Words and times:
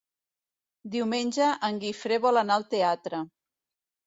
Diumenge 0.95 1.49
en 1.69 1.77
Guifré 1.83 2.19
vol 2.25 2.41
anar 2.43 2.57
al 2.63 2.67
teatre. 2.73 3.23